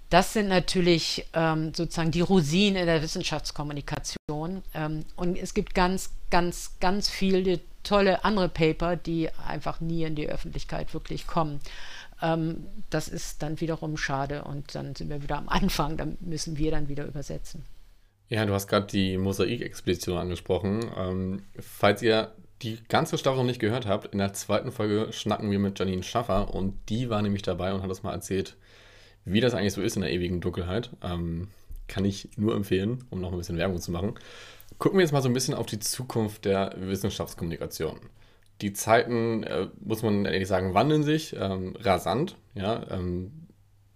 [0.10, 4.62] Das sind natürlich ähm, sozusagen die Rosinen in der Wissenschaftskommunikation.
[4.74, 10.16] Ähm, und es gibt ganz, ganz, ganz viele tolle andere Paper, die einfach nie in
[10.16, 11.60] die Öffentlichkeit wirklich kommen.
[12.22, 16.58] Ähm, das ist dann wiederum schade und dann sind wir wieder am Anfang, dann müssen
[16.58, 17.64] wir dann wieder übersetzen.
[18.30, 20.86] Ja, du hast gerade die Mosaik-Expedition angesprochen.
[20.98, 25.52] Ähm, falls ihr die ganze Staffel noch nicht gehört habt, in der zweiten Folge schnacken
[25.52, 28.56] wir mit Janine Schaffer und die war nämlich dabei und hat uns mal erzählt,
[29.26, 30.92] wie das eigentlich so ist in der ewigen Dunkelheit.
[31.04, 31.50] Ähm,
[31.88, 34.16] kann ich nur empfehlen, um noch ein bisschen Werbung zu machen.
[34.80, 38.00] Gucken wir jetzt mal so ein bisschen auf die Zukunft der Wissenschaftskommunikation.
[38.62, 42.38] Die Zeiten, äh, muss man ehrlich sagen, wandeln sich ähm, rasant.
[42.54, 43.48] Ja, ähm,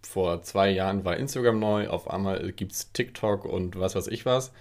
[0.01, 4.25] vor zwei Jahren war Instagram neu, auf einmal gibt es TikTok und was weiß ich
[4.25, 4.51] was.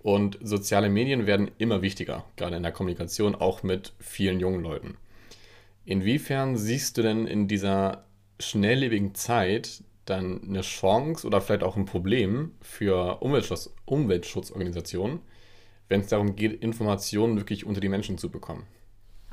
[0.00, 4.96] Und soziale Medien werden immer wichtiger, gerade in der Kommunikation, auch mit vielen jungen Leuten.
[5.84, 8.04] Inwiefern siehst du denn in dieser
[8.40, 15.20] schnelllebigen Zeit dann eine Chance oder vielleicht auch ein Problem für Umweltschutz, Umweltschutzorganisationen,
[15.88, 18.66] wenn es darum geht, Informationen wirklich unter die Menschen zu bekommen?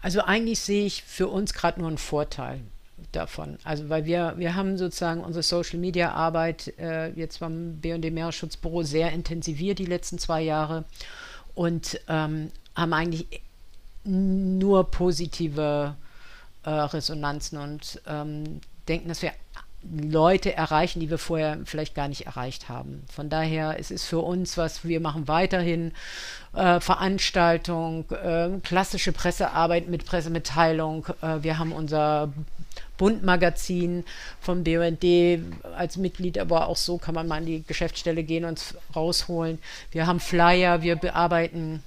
[0.06, 2.62] Also eigentlich sehe ich für uns gerade nur einen Vorteil
[3.12, 3.58] davon.
[3.64, 8.84] Also weil wir, wir haben sozusagen unsere Social Media Arbeit äh, jetzt beim BND Meeresschutzbüro
[8.84, 10.86] sehr intensiviert die letzten zwei Jahre
[11.56, 13.42] und ähm, haben eigentlich
[14.04, 15.96] nur positive
[16.62, 19.32] äh, Resonanzen und ähm, denken, dass wir
[19.92, 23.04] Leute erreichen, die wir vorher vielleicht gar nicht erreicht haben.
[23.12, 25.92] Von daher es ist es für uns was, wir machen weiterhin
[26.54, 31.08] äh, Veranstaltung, äh, klassische Pressearbeit mit Pressemitteilung.
[31.22, 32.34] Äh, wir haben unser
[32.98, 34.06] Bundmagazin
[34.40, 35.04] vom BUND
[35.76, 39.60] als Mitglied, aber auch so kann man mal an die Geschäftsstelle gehen und rausholen.
[39.92, 41.84] Wir haben Flyer, wir bearbeiten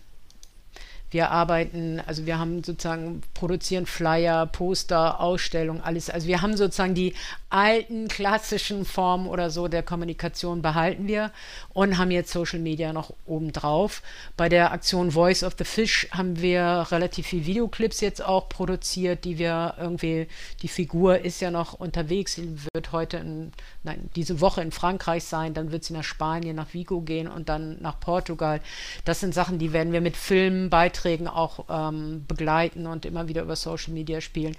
[1.10, 6.10] wir arbeiten, also wir haben sozusagen, produzieren Flyer, Poster, Ausstellungen, alles.
[6.10, 7.14] Also wir haben sozusagen die
[7.50, 11.30] alten klassischen Formen oder so der Kommunikation behalten wir
[11.72, 14.02] und haben jetzt Social Media noch obendrauf.
[14.36, 19.24] Bei der Aktion Voice of the Fish haben wir relativ viel Videoclips jetzt auch produziert,
[19.24, 20.28] die wir irgendwie,
[20.60, 25.24] die Figur ist ja noch unterwegs, sie wird heute, in, nein, diese Woche in Frankreich
[25.24, 28.60] sein, dann wird sie nach Spanien, nach Vigo gehen und dann nach Portugal.
[29.06, 30.97] Das sind Sachen, die werden wir mit Filmen, Beiträgen
[31.28, 34.56] auch ähm, begleiten und immer wieder über Social Media spielen.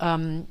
[0.00, 0.46] Ähm,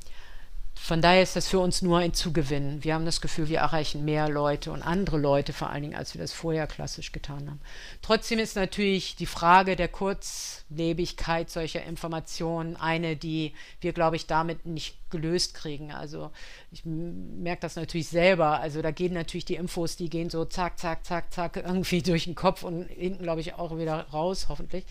[0.82, 2.82] von daher ist das für uns nur ein Zugewinn.
[2.82, 6.14] Wir haben das Gefühl, wir erreichen mehr Leute und andere Leute vor allen Dingen, als
[6.14, 7.60] wir das vorher klassisch getan haben.
[8.00, 14.64] Trotzdem ist natürlich die Frage der Kurzlebigkeit solcher Informationen eine, die wir, glaube ich, damit
[14.64, 15.92] nicht gelöst kriegen.
[15.92, 16.30] Also
[16.72, 18.58] ich merke das natürlich selber.
[18.58, 22.24] Also da gehen natürlich die Infos, die gehen so zack, zack, zack, zack irgendwie durch
[22.24, 24.86] den Kopf und hinten, glaube ich, auch wieder raus, hoffentlich.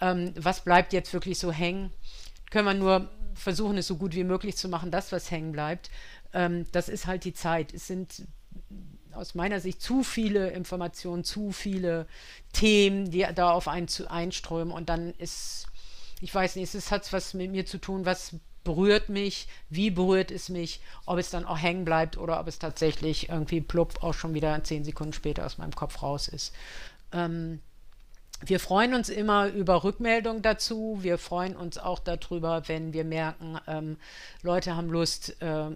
[0.00, 1.90] Ähm, was bleibt jetzt wirklich so hängen?
[2.50, 5.90] Können wir nur versuchen es so gut wie möglich zu machen, das, was hängen bleibt.
[6.32, 7.72] Ähm, das ist halt die Zeit.
[7.72, 8.26] Es sind
[9.12, 12.06] aus meiner Sicht zu viele Informationen, zu viele
[12.52, 15.66] Themen, die da auf einen zu einströmen und dann ist,
[16.20, 20.30] ich weiß nicht, es hat was mit mir zu tun, was berührt mich, wie berührt
[20.30, 24.14] es mich, ob es dann auch hängen bleibt oder ob es tatsächlich irgendwie plupp auch
[24.14, 26.54] schon wieder zehn Sekunden später aus meinem Kopf raus ist.
[27.12, 27.60] Ähm,
[28.46, 30.98] wir freuen uns immer über Rückmeldungen dazu.
[31.00, 33.96] Wir freuen uns auch darüber, wenn wir merken, ähm,
[34.42, 35.70] Leute haben Lust, äh,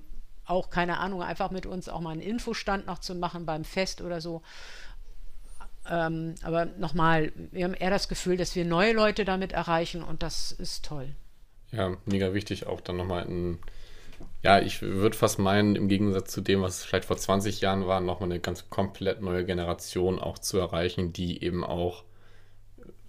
[0.44, 4.00] auch keine Ahnung, einfach mit uns auch mal einen Infostand noch zu machen beim Fest
[4.00, 4.42] oder so.
[5.90, 10.22] Ähm, aber nochmal, wir haben eher das Gefühl, dass wir neue Leute damit erreichen und
[10.22, 11.14] das ist toll.
[11.70, 13.58] Ja, mega wichtig auch dann nochmal ein,
[14.42, 18.00] ja, ich würde fast meinen, im Gegensatz zu dem, was vielleicht vor 20 Jahren war,
[18.00, 22.04] nochmal eine ganz komplett neue Generation auch zu erreichen, die eben auch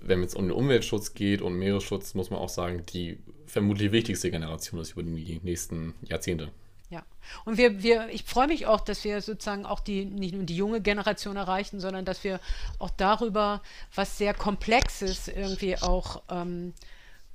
[0.02, 4.32] wenn es um den Umweltschutz geht und Meeresschutz, muss man auch sagen, die vermutlich wichtigste
[4.32, 6.52] Generation ist über die nächsten Jahrzehnte.
[6.90, 7.04] Ja,
[7.46, 10.56] und wir, wir, ich freue mich auch, dass wir sozusagen auch die, nicht nur die
[10.56, 12.40] junge Generation erreichen, sondern dass wir
[12.80, 13.62] auch darüber,
[13.94, 16.74] was sehr Komplexes irgendwie auch ähm,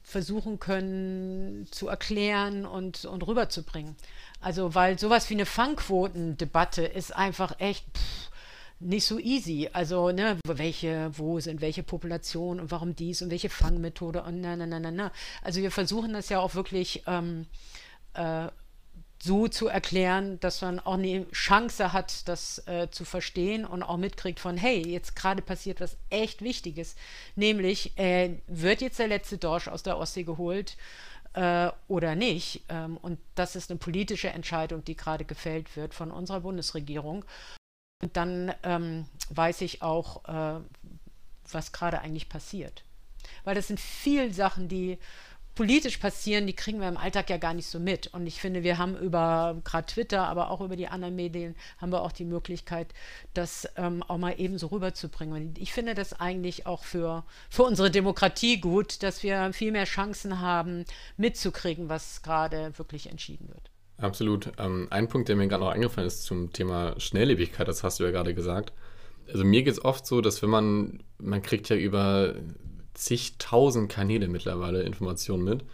[0.02, 3.94] versuchen können zu erklären und, und rüberzubringen.
[4.40, 7.84] Also, weil sowas wie eine Fangquotendebatte ist einfach echt.
[7.96, 8.33] Pff,
[8.84, 9.68] nicht so easy.
[9.72, 14.56] Also, ne, welche, wo sind welche Populationen und warum dies und welche Fangmethode und na,
[14.56, 15.12] na, na, na, na.
[15.42, 17.46] Also wir versuchen das ja auch wirklich ähm,
[18.14, 18.48] äh,
[19.22, 23.96] so zu erklären, dass man auch eine Chance hat, das äh, zu verstehen und auch
[23.96, 26.94] mitkriegt von, hey, jetzt gerade passiert was echt Wichtiges,
[27.34, 30.76] nämlich äh, wird jetzt der letzte Dorsch aus der Ostsee geholt
[31.32, 32.64] äh, oder nicht.
[32.68, 37.24] Ähm, und das ist eine politische Entscheidung, die gerade gefällt wird von unserer Bundesregierung.
[38.02, 40.60] Und dann ähm, weiß ich auch, äh,
[41.50, 42.84] was gerade eigentlich passiert.
[43.44, 44.98] Weil das sind viele Sachen, die
[45.54, 48.08] politisch passieren, die kriegen wir im Alltag ja gar nicht so mit.
[48.08, 51.92] Und ich finde, wir haben über gerade Twitter, aber auch über die anderen Medien, haben
[51.92, 52.92] wir auch die Möglichkeit,
[53.34, 55.34] das ähm, auch mal eben so rüberzubringen.
[55.34, 59.84] Und ich finde das eigentlich auch für, für unsere Demokratie gut, dass wir viel mehr
[59.84, 60.84] Chancen haben,
[61.16, 63.70] mitzukriegen, was gerade wirklich entschieden wird.
[63.98, 64.52] Absolut.
[64.58, 68.04] Ähm, ein Punkt, der mir gerade noch eingefallen ist zum Thema Schnelllebigkeit, das hast du
[68.04, 68.72] ja gerade gesagt.
[69.28, 72.34] Also mir geht es oft so, dass wenn man, man kriegt ja über
[72.94, 75.64] zigtausend Kanäle mittlerweile Informationen mit.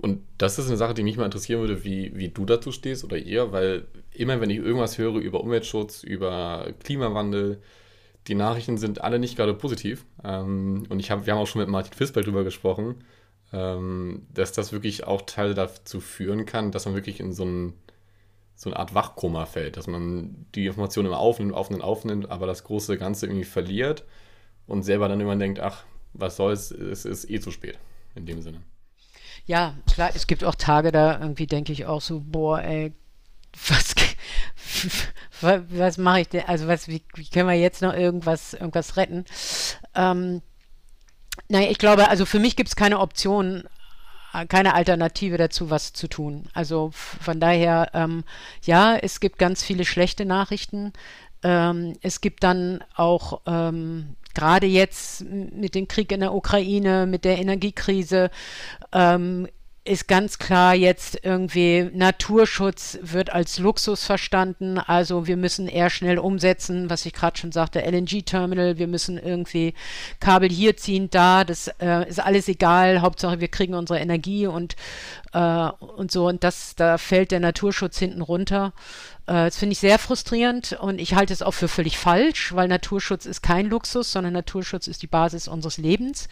[0.00, 3.04] Und das ist eine Sache, die mich mal interessieren würde, wie, wie du dazu stehst
[3.04, 7.60] oder ihr, weil immer wenn ich irgendwas höre über Umweltschutz, über Klimawandel,
[8.28, 10.04] die Nachrichten sind alle nicht gerade positiv.
[10.22, 13.02] Ähm, und ich hab, wir haben auch schon mit Martin Fisberg darüber gesprochen,
[13.50, 17.72] dass das wirklich auch Teil dazu führen kann, dass man wirklich in so, ein,
[18.54, 22.64] so eine Art Wachkoma fällt, dass man die Informationen immer aufnimmt, aufnimmt, aufnimmt, aber das
[22.64, 24.04] große Ganze irgendwie verliert
[24.66, 27.78] und selber dann immer denkt, ach, was soll's, es ist eh zu spät,
[28.14, 28.60] in dem Sinne.
[29.46, 32.92] Ja, klar, es gibt auch Tage, da irgendwie denke ich auch so, boah, ey,
[33.66, 33.94] was,
[35.40, 38.98] was, was mache ich denn, also was, wie, wie, können wir jetzt noch irgendwas, irgendwas
[38.98, 39.24] retten?
[39.94, 40.42] Ähm,
[41.48, 43.64] naja, ich glaube, also für mich gibt es keine Option,
[44.34, 46.44] äh, keine Alternative dazu, was zu tun.
[46.54, 48.24] Also von daher, ähm,
[48.62, 50.92] ja, es gibt ganz viele schlechte Nachrichten.
[51.42, 57.24] Ähm, es gibt dann auch ähm, gerade jetzt mit dem Krieg in der Ukraine, mit
[57.24, 58.30] der Energiekrise,
[58.92, 59.48] ähm,
[59.88, 64.78] ist ganz klar jetzt irgendwie Naturschutz wird als Luxus verstanden.
[64.78, 69.74] Also wir müssen eher schnell umsetzen, was ich gerade schon sagte, LNG-Terminal, wir müssen irgendwie
[70.20, 73.00] Kabel hier ziehen, da, das äh, ist alles egal.
[73.00, 74.76] Hauptsache wir kriegen unsere Energie und,
[75.32, 76.28] äh, und so.
[76.28, 78.72] Und das, da fällt der Naturschutz hinten runter.
[79.28, 82.66] Äh, das finde ich sehr frustrierend und ich halte es auch für völlig falsch, weil
[82.66, 86.28] Naturschutz ist kein Luxus, sondern Naturschutz ist die Basis unseres Lebens.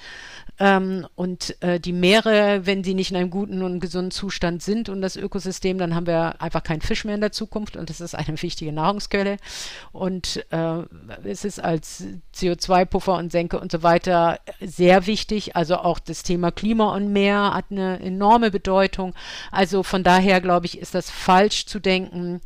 [0.58, 4.88] Ähm, und äh, die Meere, wenn sie nicht in einem guten und gesunden Zustand sind
[4.88, 8.00] und das Ökosystem, dann haben wir einfach keinen Fisch mehr in der Zukunft und das
[8.00, 9.36] ist eine wichtige Nahrungsquelle.
[9.92, 10.82] Und äh,
[11.24, 12.04] es ist als
[12.34, 15.54] CO2-Puffer und Senke und so weiter sehr wichtig.
[15.54, 19.14] Also auch das Thema Klima und Meer hat eine enorme Bedeutung.
[19.50, 22.40] Also von daher glaube ich, ist das falsch zu denken,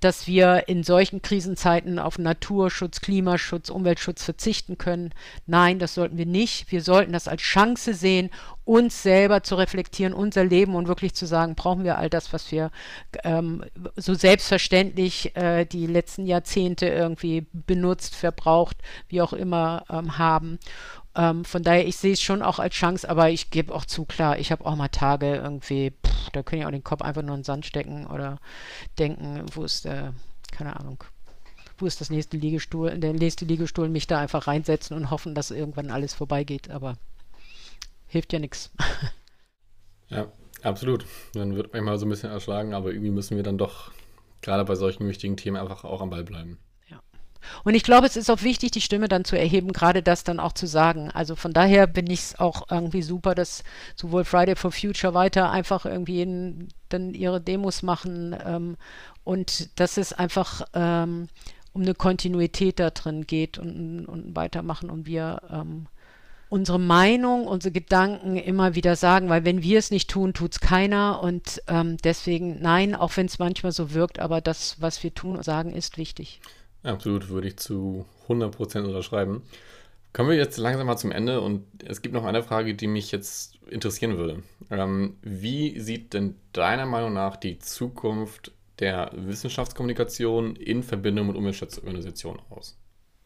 [0.00, 5.10] dass wir in solchen Krisenzeiten auf Naturschutz, Klimaschutz, Umweltschutz verzichten können.
[5.46, 6.70] Nein, das sollten wir nicht.
[6.70, 8.30] Wir sollten das als Chance sehen,
[8.64, 12.52] uns selber zu reflektieren, unser Leben und wirklich zu sagen, brauchen wir all das, was
[12.52, 12.70] wir
[13.24, 13.64] ähm,
[13.96, 18.76] so selbstverständlich äh, die letzten Jahrzehnte irgendwie benutzt, verbraucht,
[19.08, 20.58] wie auch immer ähm, haben.
[21.14, 24.04] Ähm, von daher, ich sehe es schon auch als Chance, aber ich gebe auch zu,
[24.04, 27.22] klar, ich habe auch mal Tage irgendwie, pff, da kann ich auch den Kopf einfach
[27.22, 28.38] nur in den Sand stecken oder
[28.98, 30.14] denken, wo ist der,
[30.50, 31.04] keine Ahnung,
[31.78, 35.50] wo ist das nächste Liegestuhl, der nächste Liegestuhl, mich da einfach reinsetzen und hoffen, dass
[35.50, 36.96] irgendwann alles vorbeigeht, aber
[38.06, 38.70] hilft ja nichts.
[40.08, 40.30] Ja,
[40.62, 41.06] absolut.
[41.32, 43.92] Dann wird manchmal so ein bisschen erschlagen, aber irgendwie müssen wir dann doch
[44.42, 46.58] gerade bei solchen wichtigen Themen einfach auch am Ball bleiben.
[47.64, 50.40] Und ich glaube, es ist auch wichtig, die Stimme dann zu erheben, gerade das dann
[50.40, 51.10] auch zu sagen.
[51.10, 53.64] Also von daher bin ich es auch irgendwie super, dass
[53.96, 58.76] sowohl Friday for Future weiter einfach irgendwie in, dann ihre Demos machen ähm,
[59.24, 61.28] und dass es einfach ähm,
[61.72, 65.86] um eine Kontinuität da drin geht und, und weitermachen und wir ähm,
[66.52, 70.60] unsere Meinung, unsere Gedanken immer wieder sagen, weil wenn wir es nicht tun, tut es
[70.60, 75.14] keiner und ähm, deswegen nein, auch wenn es manchmal so wirkt, aber das, was wir
[75.14, 76.42] tun und sagen, ist wichtig.
[76.82, 79.42] Absolut, würde ich zu 100% unterschreiben.
[80.12, 83.12] Kommen wir jetzt langsam mal zum Ende und es gibt noch eine Frage, die mich
[83.12, 84.42] jetzt interessieren würde.
[84.70, 92.42] Ähm, wie sieht denn deiner Meinung nach die Zukunft der Wissenschaftskommunikation in Verbindung mit Umweltschutzorganisationen
[92.50, 92.76] aus?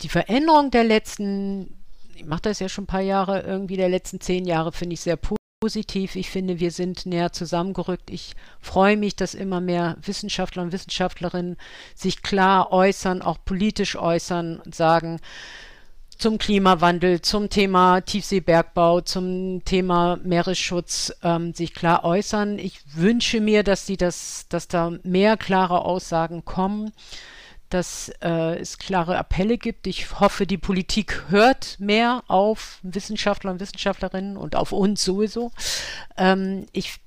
[0.02, 1.76] Die Veränderung der letzten,
[2.14, 5.00] ich mache das ja schon ein paar Jahre, irgendwie der letzten zehn Jahre finde ich
[5.00, 6.16] sehr positiv positiv.
[6.16, 8.10] Ich finde, wir sind näher zusammengerückt.
[8.10, 11.56] Ich freue mich, dass immer mehr Wissenschaftler und Wissenschaftlerinnen
[11.94, 15.18] sich klar äußern, auch politisch äußern und sagen,
[16.18, 22.58] zum Klimawandel, zum Thema Tiefseebergbau, zum Thema Meeresschutz ähm, sich klar äußern.
[22.58, 26.92] Ich wünsche mir, dass sie das, dass da mehr klare Aussagen kommen
[27.70, 29.86] dass äh, es klare Appelle gibt.
[29.86, 35.50] Ich hoffe, die Politik hört mehr auf Wissenschaftler und Wissenschaftlerinnen und auf uns sowieso.
[36.16, 37.00] Ähm, ich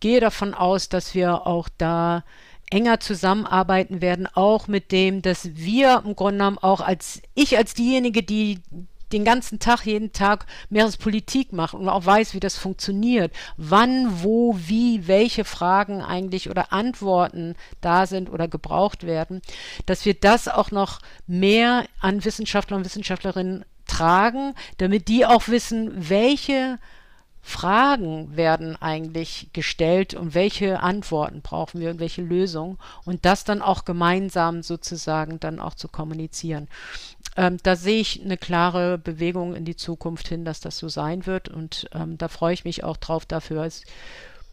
[0.00, 2.24] gehe davon aus, dass wir auch da
[2.70, 7.74] enger zusammenarbeiten werden, auch mit dem, dass wir im Grunde genommen auch als ich als
[7.74, 8.60] diejenige, die
[9.12, 14.56] den ganzen Tag, jeden Tag Meerespolitik macht und auch weiß, wie das funktioniert, wann, wo,
[14.58, 19.42] wie, welche Fragen eigentlich oder Antworten da sind oder gebraucht werden,
[19.86, 25.92] dass wir das auch noch mehr an Wissenschaftler und Wissenschaftlerinnen tragen, damit die auch wissen,
[26.08, 26.78] welche
[27.46, 33.60] Fragen werden eigentlich gestellt und welche Antworten brauchen wir und welche Lösungen und das dann
[33.60, 36.68] auch gemeinsam sozusagen dann auch zu kommunizieren.
[37.36, 41.26] Ähm, da sehe ich eine klare Bewegung in die Zukunft hin, dass das so sein
[41.26, 43.26] wird und ähm, da freue ich mich auch drauf.
[43.26, 43.84] Dafür ist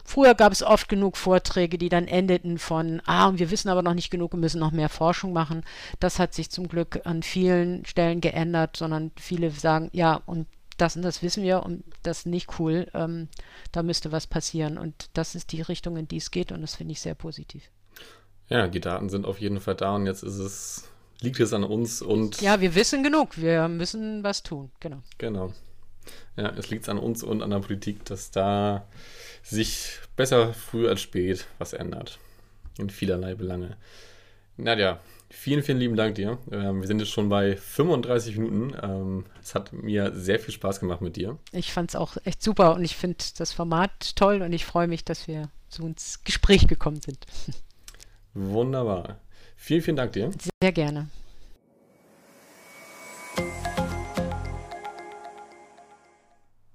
[0.04, 3.82] Früher gab es oft genug Vorträge, die dann endeten von, ah, und wir wissen aber
[3.82, 5.64] noch nicht genug und müssen noch mehr Forschung machen.
[6.00, 10.96] Das hat sich zum Glück an vielen Stellen geändert, sondern viele sagen, ja, und das
[10.96, 12.88] und das wissen wir und das ist nicht cool.
[12.94, 13.28] Ähm,
[13.72, 14.78] da müsste was passieren.
[14.78, 17.70] Und das ist die Richtung, in die es geht und das finde ich sehr positiv.
[18.50, 20.91] Ja, die Daten sind auf jeden Fall da und jetzt ist es,
[21.22, 22.42] liegt es an uns und.
[22.42, 25.02] Ja, wir wissen genug, wir müssen was tun, genau.
[25.18, 25.54] Genau.
[26.36, 28.88] Ja, es liegt an uns und an der Politik, dass da
[29.44, 32.20] sich besser früh als spät was ändert.
[32.78, 33.78] In vielerlei Belange.
[34.58, 35.00] Nadja,
[35.30, 36.38] vielen, vielen lieben Dank dir.
[36.52, 38.76] Ähm, wir sind jetzt schon bei 35 Minuten.
[38.82, 41.38] Ähm, es hat mir sehr viel Spaß gemacht mit dir.
[41.52, 44.88] Ich fand es auch echt super und ich finde das Format toll und ich freue
[44.88, 47.26] mich, dass wir so ins Gespräch gekommen sind.
[48.34, 49.20] Wunderbar.
[49.64, 50.32] Vielen, vielen Dank dir.
[50.60, 51.08] Sehr gerne.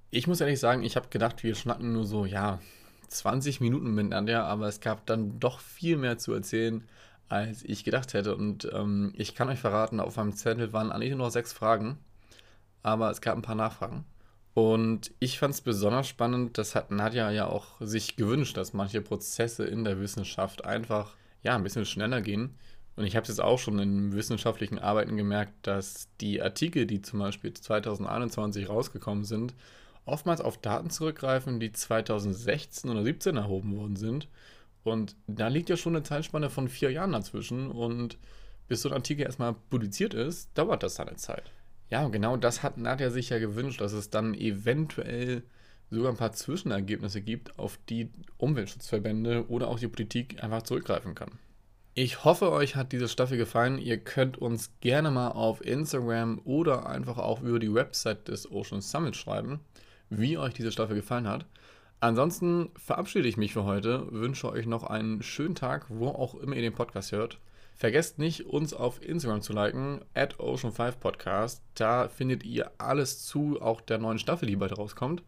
[0.09, 2.61] Ich muss ehrlich sagen, ich habe gedacht, wir schnacken nur so, ja,
[3.09, 6.87] 20 Minuten miteinander, aber es gab dann doch viel mehr zu erzählen,
[7.27, 8.37] als ich gedacht hätte.
[8.37, 11.97] Und ähm, ich kann euch verraten, auf meinem Zettel waren eigentlich nur noch sechs Fragen,
[12.83, 14.05] aber es gab ein paar Nachfragen.
[14.53, 19.01] Und ich fand es besonders spannend, das hat Nadja ja auch sich gewünscht, dass manche
[19.01, 22.57] Prozesse in der Wissenschaft einfach ja, ein bisschen schneller gehen.
[22.97, 27.03] Und ich habe es jetzt auch schon in wissenschaftlichen Arbeiten gemerkt, dass die Artikel, die
[27.03, 29.53] zum Beispiel 2021 rausgekommen sind,
[30.05, 34.27] oftmals auf Daten zurückgreifen, die 2016 oder 2017 erhoben worden sind.
[34.83, 37.69] Und da liegt ja schon eine Zeitspanne von vier Jahren dazwischen.
[37.69, 38.17] Und
[38.67, 41.51] bis so ein Artikel erstmal publiziert ist, dauert das seine Zeit.
[41.91, 45.43] Ja, und genau das hat Nadja sich ja gewünscht, dass es dann eventuell
[45.91, 51.37] sogar ein paar Zwischenergebnisse gibt, auf die Umweltschutzverbände oder auch die Politik einfach zurückgreifen kann.
[51.99, 53.79] Ich hoffe, euch hat diese Staffel gefallen.
[53.79, 58.81] Ihr könnt uns gerne mal auf Instagram oder einfach auch über die Website des Ocean
[58.81, 59.61] Summit schreiben
[60.09, 61.45] wie euch diese Staffel gefallen hat.
[61.99, 66.55] Ansonsten verabschiede ich mich für heute, wünsche euch noch einen schönen Tag, wo auch immer
[66.55, 67.39] ihr den Podcast hört.
[67.75, 71.61] Vergesst nicht, uns auf Instagram zu liken, at Ocean5Podcast.
[71.75, 75.23] Da findet ihr alles zu, auch der neuen Staffel, die bald rauskommt.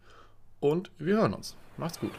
[0.60, 1.56] Und wir hören uns.
[1.76, 2.12] Macht's gut.